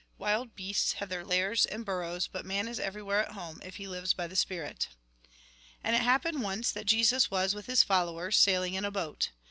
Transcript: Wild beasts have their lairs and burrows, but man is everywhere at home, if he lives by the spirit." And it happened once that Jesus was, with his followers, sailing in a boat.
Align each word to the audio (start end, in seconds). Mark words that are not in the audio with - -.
Wild 0.17 0.55
beasts 0.55 0.93
have 0.93 1.09
their 1.09 1.23
lairs 1.23 1.63
and 1.67 1.85
burrows, 1.85 2.25
but 2.25 2.43
man 2.43 2.67
is 2.67 2.79
everywhere 2.79 3.23
at 3.23 3.33
home, 3.33 3.59
if 3.63 3.75
he 3.75 3.87
lives 3.87 4.15
by 4.15 4.25
the 4.25 4.35
spirit." 4.35 4.87
And 5.83 5.95
it 5.95 6.01
happened 6.01 6.41
once 6.41 6.71
that 6.71 6.87
Jesus 6.87 7.29
was, 7.29 7.53
with 7.53 7.67
his 7.67 7.83
followers, 7.83 8.35
sailing 8.35 8.73
in 8.73 8.83
a 8.83 8.89
boat. 8.89 9.29